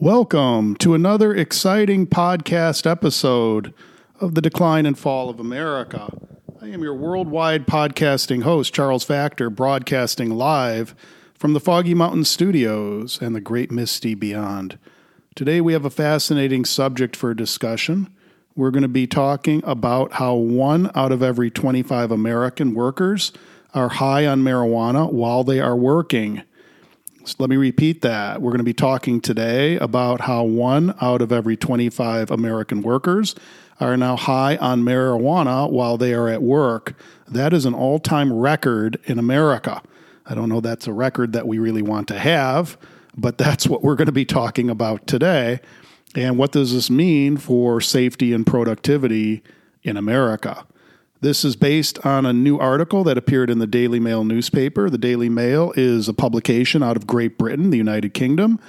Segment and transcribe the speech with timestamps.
[0.00, 3.74] Welcome to another exciting podcast episode
[4.20, 6.08] of The Decline and Fall of America.
[6.62, 10.94] I am your worldwide podcasting host, Charles Factor, broadcasting live
[11.34, 14.78] from the Foggy Mountain Studios and the Great Misty Beyond.
[15.34, 18.08] Today we have a fascinating subject for discussion.
[18.54, 23.32] We're going to be talking about how one out of every 25 American workers
[23.74, 26.44] are high on marijuana while they are working.
[27.28, 28.40] So let me repeat that.
[28.40, 33.34] We're going to be talking today about how one out of every 25 American workers
[33.78, 36.94] are now high on marijuana while they are at work.
[37.26, 39.82] That is an all time record in America.
[40.24, 42.78] I don't know that's a record that we really want to have,
[43.14, 45.60] but that's what we're going to be talking about today.
[46.14, 49.42] And what does this mean for safety and productivity
[49.82, 50.64] in America?
[51.20, 54.88] This is based on a new article that appeared in the Daily Mail newspaper.
[54.88, 58.60] The Daily Mail is a publication out of Great Britain, the United Kingdom.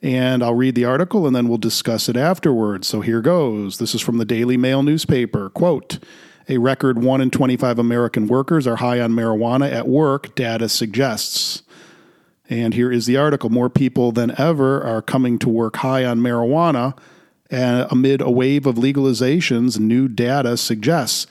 [0.00, 2.88] And I'll read the article and then we'll discuss it afterwards.
[2.88, 3.76] So here goes.
[3.76, 5.50] This is from the Daily Mail newspaper.
[5.50, 5.98] Quote
[6.48, 11.62] A record 1 in 25 American workers are high on marijuana at work, data suggests.
[12.48, 16.20] And here is the article More people than ever are coming to work high on
[16.20, 16.96] marijuana
[17.50, 21.26] And amid a wave of legalizations, new data suggests.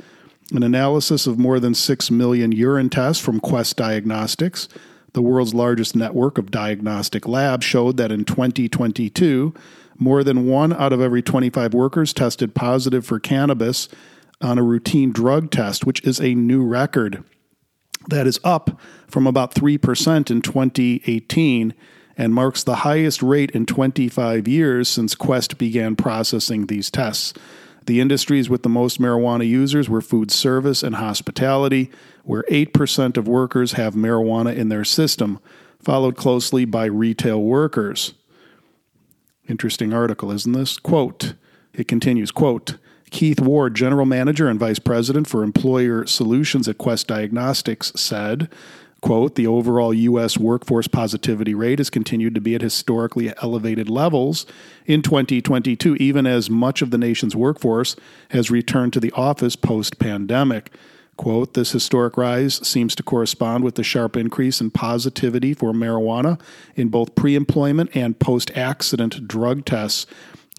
[0.53, 4.69] An analysis of more than 6 million urine tests from Quest Diagnostics,
[5.13, 9.53] the world's largest network of diagnostic labs, showed that in 2022,
[9.97, 13.89] more than one out of every 25 workers tested positive for cannabis
[14.41, 17.23] on a routine drug test, which is a new record.
[18.09, 21.73] That is up from about 3% in 2018
[22.15, 27.33] and marks the highest rate in 25 years since Quest began processing these tests.
[27.88, 31.89] The industries with the most marijuana users were food service and hospitality,
[32.23, 35.39] where 8% of workers have marijuana in their system,
[35.80, 38.13] followed closely by retail workers.
[39.47, 40.77] Interesting article, isn't this?
[40.77, 41.35] Quote,
[41.73, 42.75] it continues, quote,
[43.09, 48.49] Keith Ward, General Manager and Vice President for Employer Solutions at Quest Diagnostics, said,
[49.02, 50.37] quote, the overall U.S.
[50.37, 54.45] workforce positivity rate has continued to be at historically elevated levels
[54.85, 57.95] in 2022, even as much of the nation's workforce
[58.30, 60.71] has returned to the office post pandemic.
[61.15, 66.39] Quote, this historic rise seems to correspond with the sharp increase in positivity for marijuana
[66.75, 70.05] in both pre employment and post accident drug tests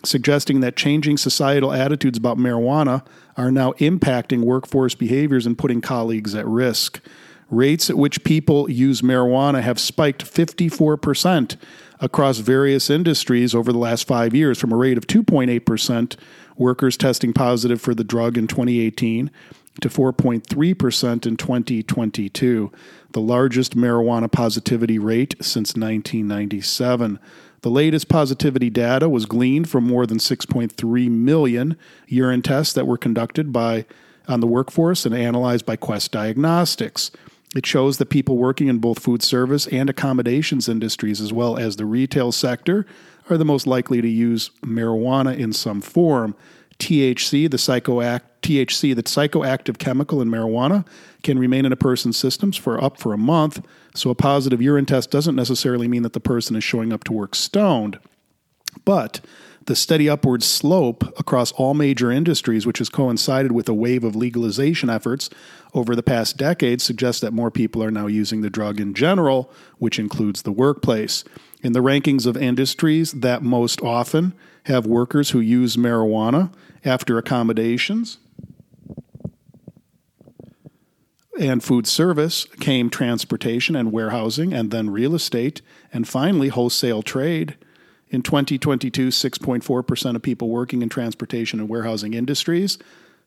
[0.05, 3.05] suggesting that changing societal attitudes about marijuana
[3.37, 7.01] are now impacting workforce behaviors and putting colleagues at risk.
[7.51, 11.57] Rates at which people use marijuana have spiked 54%
[12.01, 16.17] across various industries over the last five years, from a rate of 2.8%
[16.57, 19.31] workers testing positive for the drug in 2018
[19.81, 22.73] to 4.3% in 2022,
[23.13, 27.19] the largest marijuana positivity rate since 1997.
[27.63, 31.77] The latest positivity data was gleaned from more than 6.3 million
[32.07, 33.87] urine tests that were conducted by
[34.27, 37.11] on the workforce and analyzed by Quest Diagnostics.
[37.57, 41.77] It shows that people working in both food service and accommodations industries, as well as
[41.77, 42.87] the retail sector,
[43.31, 46.35] are the most likely to use marijuana in some form.
[46.79, 50.87] THC, the psychoact, THC, the psychoactive chemical in marijuana,
[51.23, 53.65] can remain in a person's systems for up for a month.
[53.95, 57.13] So a positive urine test doesn't necessarily mean that the person is showing up to
[57.13, 57.99] work stoned.
[58.85, 59.21] But
[59.69, 64.17] the steady upward slope across all major industries, which has coincided with a wave of
[64.17, 65.29] legalization efforts
[65.75, 69.53] over the past decade, suggests that more people are now using the drug in general,
[69.77, 71.23] which includes the workplace.
[71.63, 74.33] In the rankings of industries that most often
[74.65, 76.51] have workers who use marijuana
[76.83, 78.17] after accommodations,
[81.39, 85.61] and food service came transportation and warehousing, and then real estate,
[85.93, 87.57] and finally wholesale trade.
[88.11, 92.79] In 2022, 6.4% of people working in transportation and warehousing industries,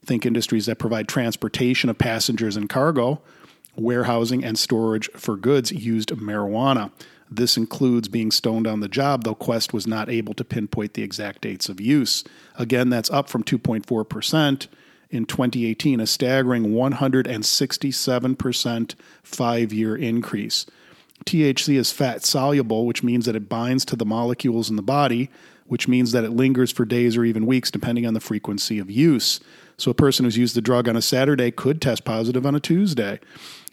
[0.04, 3.22] think industries that provide transportation of passengers and cargo,
[3.76, 6.92] warehousing, and storage for goods, used marijuana.
[7.30, 11.04] This includes being stoned on the job, though Quest was not able to pinpoint the
[11.04, 12.26] exact dates of use.
[12.58, 14.68] Again, that's up from 2.4%
[15.12, 20.66] in 2018, a staggering 167% five year increase.
[21.26, 25.30] THC is fat soluble, which means that it binds to the molecules in the body,
[25.66, 28.90] which means that it lingers for days or even weeks, depending on the frequency of
[28.90, 29.40] use.
[29.78, 32.60] So, a person who's used the drug on a Saturday could test positive on a
[32.60, 33.20] Tuesday.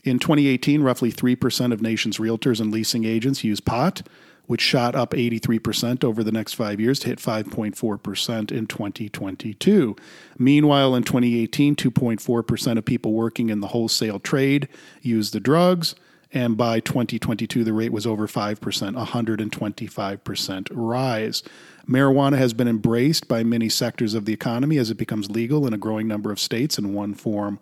[0.05, 4.03] In 2018, roughly 3% of nation's realtors and leasing agents use pot,
[4.47, 9.97] which shot up 83% over the next five years to hit 5.4% in 2022.
[10.39, 14.69] Meanwhile, in 2018, 2.4% of people working in the wholesale trade
[15.03, 15.95] used the drugs.
[16.33, 21.43] And by 2022, the rate was over 5%, 125% rise.
[21.89, 25.73] Marijuana has been embraced by many sectors of the economy as it becomes legal in
[25.73, 27.59] a growing number of states in one form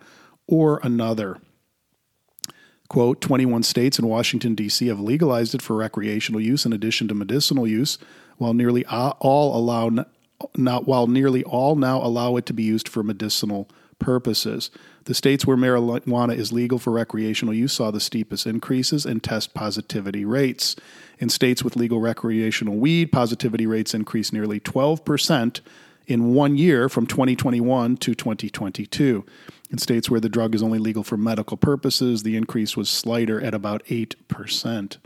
[0.49, 1.39] or another.
[2.89, 4.87] Quote 21 states and Washington, D.C.
[4.89, 7.99] have legalized it for recreational use in addition to medicinal use,
[8.37, 9.91] while nearly all allow
[10.55, 13.69] not while nearly all now allow it to be used for medicinal
[13.99, 14.71] purposes.
[15.05, 19.55] The states where marijuana is legal for recreational use saw the steepest increases in test
[19.55, 20.77] positivity rates.
[21.19, 25.61] In states with legal recreational weed, positivity rates increased nearly 12%
[26.07, 29.25] in one year from 2021 to 2022.
[29.71, 33.41] In states where the drug is only legal for medical purposes, the increase was slighter
[33.41, 34.97] at about 8%.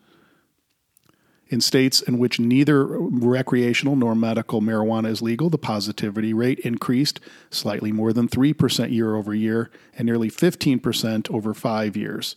[1.50, 7.18] In states in which neither recreational nor medical marijuana is legal, the positivity rate increased
[7.50, 9.68] slightly more than 3% year over year
[9.98, 12.36] and nearly 15% over five years.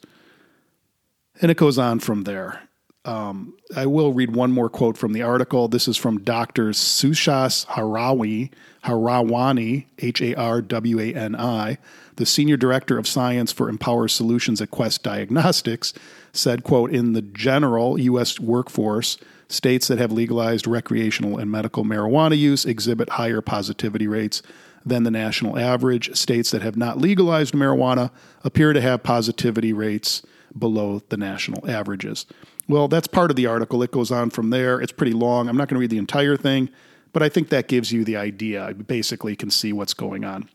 [1.39, 2.67] And it goes on from there.
[3.05, 5.67] Um, I will read one more quote from the article.
[5.67, 6.69] This is from Dr.
[6.69, 8.49] Sushas Harawi,
[8.85, 11.77] Harawani, H A R W A N I,
[12.15, 15.93] the senior director of science for Empower Solutions at Quest Diagnostics,
[16.31, 18.39] said, quote, in the general U.S.
[18.39, 19.17] workforce,
[19.49, 24.41] states that have legalized recreational and medical marijuana use exhibit higher positivity rates
[24.85, 26.15] than the national average.
[26.15, 28.11] States that have not legalized marijuana
[28.45, 30.23] appear to have positivity rates
[30.57, 32.25] below the national averages.
[32.67, 33.83] Well, that's part of the article.
[33.83, 34.79] It goes on from there.
[34.79, 35.49] It's pretty long.
[35.49, 36.69] I'm not going to read the entire thing,
[37.11, 38.63] but I think that gives you the idea.
[38.63, 40.49] I basically can see what's going on.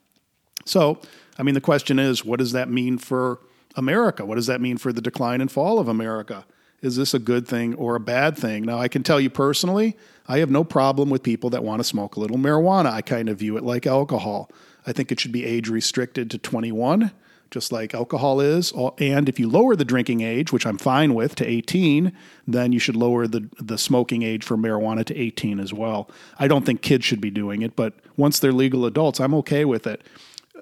[0.65, 1.01] So,
[1.39, 3.41] I mean, the question is what does that mean for
[3.77, 4.25] America?
[4.25, 6.45] What does that mean for the decline and fall of America?
[6.81, 8.65] Is this a good thing or a bad thing?
[8.65, 9.97] Now, I can tell you personally,
[10.29, 12.93] I have no problem with people that want to smoke a little marijuana.
[12.93, 14.51] I kind of view it like alcohol.
[14.87, 17.11] I think it should be age restricted to 21,
[17.51, 18.73] just like alcohol is.
[18.73, 22.13] Uh, and if you lower the drinking age, which I'm fine with, to 18,
[22.47, 26.11] then you should lower the, the smoking age for marijuana to 18 as well.
[26.39, 29.65] I don't think kids should be doing it, but once they're legal adults, I'm okay
[29.65, 30.03] with it.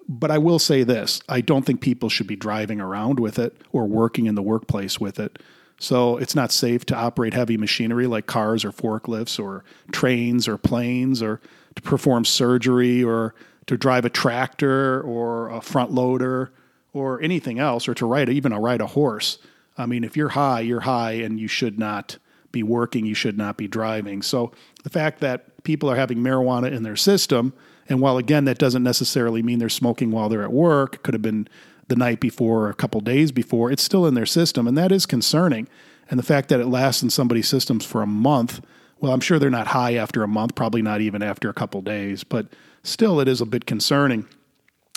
[0.09, 3.61] But I will say this I don't think people should be driving around with it
[3.73, 5.41] or working in the workplace with it.
[5.79, 10.57] So it's not safe to operate heavy machinery like cars or forklifts or trains or
[10.57, 11.41] planes or
[11.75, 13.35] to perform surgery or
[13.67, 16.53] to drive a tractor or a front loader
[16.97, 19.39] or anything else or to ride even a ride a horse.
[19.77, 22.19] I mean, if you're high, you're high and you should not
[22.53, 24.23] be working, you should not be driving.
[24.23, 24.53] So
[24.83, 27.53] the fact that people are having marijuana in their system
[27.89, 31.23] and while again, that doesn't necessarily mean they're smoking while they're at work, could have
[31.23, 31.49] been
[31.89, 34.67] the night before or a couple days before, it's still in their system.
[34.67, 35.69] And that is concerning.
[36.11, 38.61] And the fact that it lasts in somebody's systems for a month,
[38.99, 41.81] well, I'm sure they're not high after a month, probably not even after a couple
[41.83, 42.49] days, but
[42.83, 44.27] still, it is a bit concerning.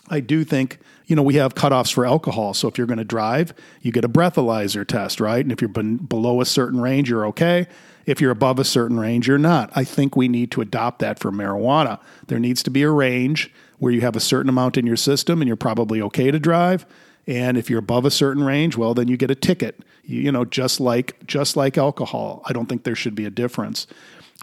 [0.09, 2.53] I do think, you know, we have cutoffs for alcohol.
[2.53, 5.43] So if you're going to drive, you get a breathalyzer test, right?
[5.43, 7.67] And if you're below a certain range, you're okay.
[8.05, 9.71] If you're above a certain range, you're not.
[9.75, 11.99] I think we need to adopt that for marijuana.
[12.27, 15.41] There needs to be a range where you have a certain amount in your system
[15.41, 16.85] and you're probably okay to drive.
[17.27, 19.83] And if you're above a certain range, well, then you get a ticket.
[20.03, 22.41] You, you know, just like just like alcohol.
[22.45, 23.85] I don't think there should be a difference.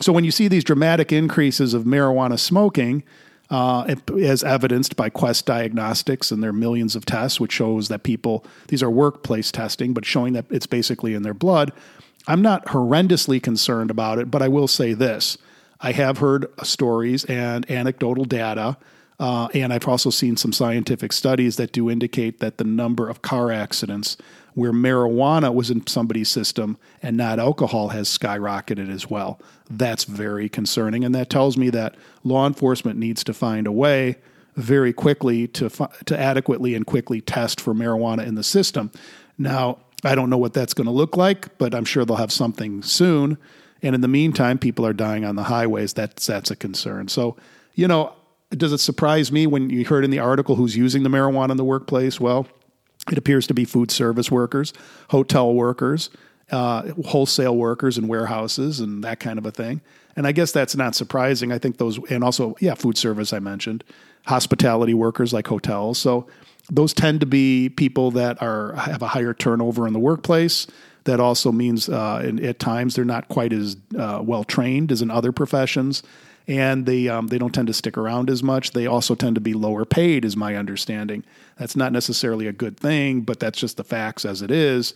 [0.00, 3.02] So when you see these dramatic increases of marijuana smoking,
[3.50, 8.44] uh, as evidenced by Quest Diagnostics and their millions of tests, which shows that people,
[8.68, 11.72] these are workplace testing, but showing that it's basically in their blood.
[12.26, 15.38] I'm not horrendously concerned about it, but I will say this.
[15.80, 18.76] I have heard stories and anecdotal data,
[19.20, 23.22] uh, and I've also seen some scientific studies that do indicate that the number of
[23.22, 24.16] car accidents
[24.56, 29.38] where marijuana was in somebody's system and not alcohol has skyrocketed as well.
[29.68, 31.04] That's very concerning.
[31.04, 31.94] And that tells me that
[32.24, 34.16] law enforcement needs to find a way
[34.54, 35.68] very quickly to,
[36.06, 38.90] to adequately and quickly test for marijuana in the system.
[39.36, 42.32] Now, I don't know what that's going to look like, but I'm sure they'll have
[42.32, 43.36] something soon.
[43.82, 45.92] And in the meantime, people are dying on the highways.
[45.92, 47.08] That's, that's a concern.
[47.08, 47.36] So,
[47.74, 48.14] you know,
[48.52, 51.56] does it surprise me when you heard in the article who's using the marijuana in
[51.58, 52.18] the workplace?
[52.18, 52.46] Well,
[53.10, 54.72] it appears to be food service workers,
[55.10, 56.10] hotel workers,
[56.50, 59.80] uh, wholesale workers and warehouses, and that kind of a thing.
[60.14, 61.52] And I guess that's not surprising.
[61.52, 63.84] I think those, and also, yeah, food service, I mentioned,
[64.26, 65.98] hospitality workers like hotels.
[65.98, 66.26] So
[66.70, 70.66] those tend to be people that are have a higher turnover in the workplace.
[71.04, 75.02] That also means uh, in, at times they're not quite as uh, well trained as
[75.02, 76.02] in other professions
[76.48, 78.70] and they um, they don't tend to stick around as much.
[78.70, 81.24] They also tend to be lower paid, is my understanding.
[81.58, 84.94] That's not necessarily a good thing, but that's just the facts as it is.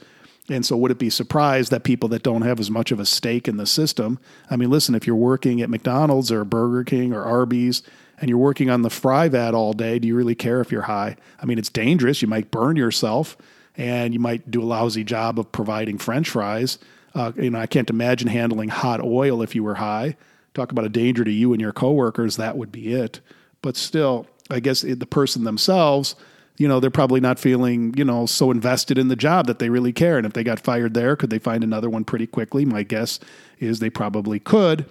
[0.49, 3.07] And so, would it be surprised that people that don't have as much of a
[3.07, 4.19] stake in the system?
[4.49, 7.83] I mean, listen, if you're working at McDonald's or Burger King or Arby's
[8.21, 10.83] and you're working on the fry vat all day, do you really care if you're
[10.83, 11.17] high?
[11.41, 12.23] I mean, it's dangerous.
[12.23, 13.37] You might burn yourself
[13.77, 16.79] and you might do a lousy job of providing french fries.
[17.15, 20.17] Uh, you know, I can't imagine handling hot oil if you were high
[20.55, 23.21] talk about a danger to you and your coworkers, that would be it.
[23.63, 26.17] But still, I guess the person themselves,
[26.59, 29.71] you know, they're probably not feeling, you know, so invested in the job that they
[29.71, 30.19] really care.
[30.19, 32.65] And if they got fired there, could they find another one pretty quickly?
[32.65, 33.21] My guess
[33.59, 34.87] is they probably could.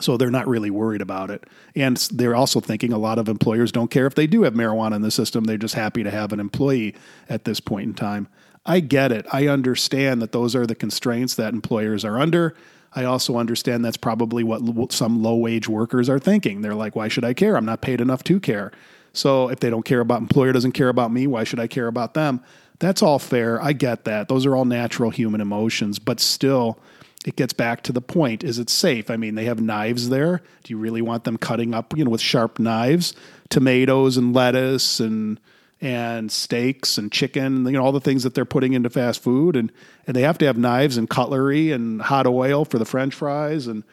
[0.00, 1.44] So they're not really worried about it.
[1.74, 4.96] And they're also thinking a lot of employers don't care if they do have marijuana
[4.96, 5.44] in the system.
[5.44, 6.94] They're just happy to have an employee
[7.28, 8.28] at this point in time.
[8.64, 9.26] I get it.
[9.32, 12.54] I understand that those are the constraints that employers are under.
[12.92, 16.62] I also understand that's probably what some low wage workers are thinking.
[16.62, 17.56] They're like, why should I care?
[17.56, 18.72] I'm not paid enough to care.
[19.12, 21.86] So if they don't care about employer doesn't care about me, why should I care
[21.86, 22.42] about them?
[22.78, 23.62] That's all fair.
[23.62, 24.28] I get that.
[24.28, 26.78] Those are all natural human emotions, but still
[27.26, 29.10] it gets back to the point is it safe?
[29.10, 30.42] I mean, they have knives there.
[30.64, 33.14] Do you really want them cutting up, you know, with sharp knives,
[33.50, 35.38] tomatoes and lettuce and
[35.80, 39.56] and steaks and chicken, you know, all the things that they're putting into fast food
[39.56, 39.72] and
[40.06, 43.66] and they have to have knives and cutlery and hot oil for the french fries
[43.66, 43.84] and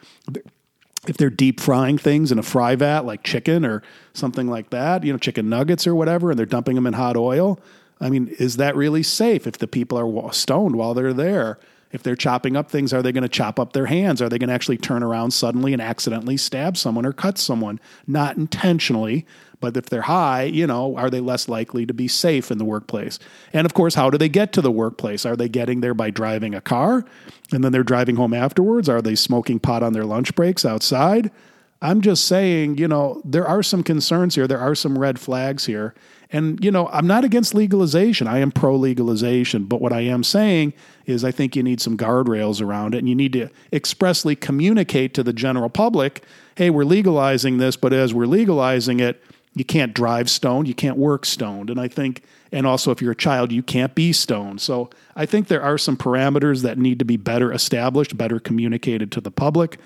[1.08, 3.82] if they're deep frying things in a fry vat like chicken or
[4.13, 7.15] something like that, you know, chicken nuggets or whatever and they're dumping them in hot
[7.15, 7.60] oil,
[8.00, 11.60] I mean, is that really safe if the people are stoned while they're there?
[11.91, 14.22] If they're chopping up things, are they going to chop up their hands?
[14.22, 17.79] Are they going to actually turn around suddenly and accidentally stab someone or cut someone?
[18.06, 19.25] Not intentionally,
[19.60, 22.65] but if they're high, you know, are they less likely to be safe in the
[22.65, 23.20] workplace?
[23.53, 25.25] And of course, how do they get to the workplace?
[25.25, 27.06] Are they getting there by driving a car
[27.51, 28.89] and then they're driving home afterwards?
[28.89, 31.32] Are they smoking pot on their lunch breaks outside?
[31.81, 34.48] I'm just saying, you know, there are some concerns here.
[34.48, 35.93] There are some red flags here.
[36.31, 38.27] And, you know, I'm not against legalization.
[38.27, 39.65] I am pro legalization.
[39.65, 40.74] But what I am saying
[41.05, 45.13] is I think you need some guardrails around it and you need to expressly communicate
[45.13, 46.24] to the general public
[46.57, 50.98] hey, we're legalizing this, but as we're legalizing it, you can't drive stoned, you can't
[50.98, 51.69] work stoned.
[51.69, 54.60] And I think, and also if you're a child, you can't be stoned.
[54.60, 59.12] So I think there are some parameters that need to be better established, better communicated
[59.13, 59.79] to the public.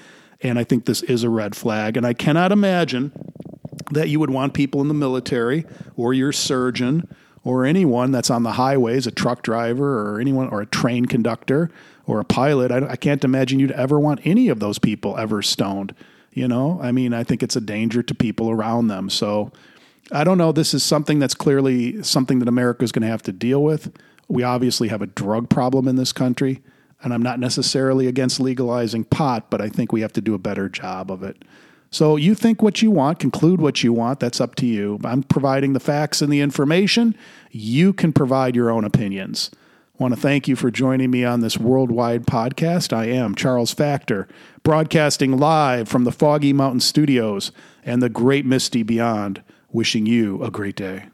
[0.44, 1.98] And I think this is a red flag.
[1.98, 3.12] And I cannot imagine
[3.92, 7.08] that you would want people in the military or your surgeon
[7.44, 11.70] or anyone that's on the highways, a truck driver or anyone or a train conductor
[12.06, 12.72] or a pilot.
[12.72, 15.96] I, I, can't imagine you'd ever want any of those people ever stoned.
[16.34, 19.10] You know, I mean, I think it's a danger to people around them.
[19.10, 19.52] So
[20.12, 20.52] I don't know.
[20.52, 23.92] This is something that's clearly something that America is going to have to deal with.
[24.28, 26.62] We obviously have a drug problem in this country.
[27.04, 30.40] And I'm not necessarily against legalizing pot, but I think we have to do a
[30.40, 31.44] better job of it.
[31.94, 35.00] So you think what you want, conclude what you want, that's up to you.
[35.04, 37.16] I'm providing the facts and the information.
[37.52, 39.52] You can provide your own opinions.
[39.54, 42.94] I want to thank you for joining me on this worldwide podcast.
[42.94, 44.28] I am Charles Factor,
[44.64, 47.52] broadcasting live from the Foggy Mountain Studios
[47.84, 51.11] and the great Misty beyond, wishing you a great day.